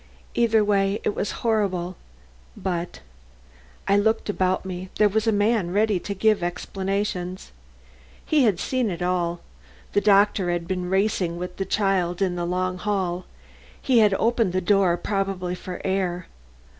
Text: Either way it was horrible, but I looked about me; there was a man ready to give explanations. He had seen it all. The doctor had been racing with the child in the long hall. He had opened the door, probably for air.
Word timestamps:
Either 0.33 0.65
way 0.65 0.99
it 1.03 1.13
was 1.13 1.29
horrible, 1.45 1.95
but 2.57 3.01
I 3.87 3.97
looked 3.97 4.31
about 4.31 4.65
me; 4.65 4.89
there 4.95 5.07
was 5.07 5.27
a 5.27 5.31
man 5.31 5.69
ready 5.71 5.99
to 5.99 6.15
give 6.15 6.41
explanations. 6.41 7.51
He 8.25 8.41
had 8.43 8.59
seen 8.59 8.89
it 8.89 9.03
all. 9.03 9.41
The 9.93 10.01
doctor 10.01 10.49
had 10.49 10.67
been 10.67 10.89
racing 10.89 11.37
with 11.37 11.57
the 11.57 11.65
child 11.65 12.19
in 12.19 12.35
the 12.35 12.45
long 12.45 12.79
hall. 12.79 13.27
He 13.79 13.99
had 13.99 14.15
opened 14.15 14.53
the 14.53 14.59
door, 14.59 14.97
probably 14.97 15.53
for 15.53 15.79
air. 15.85 16.25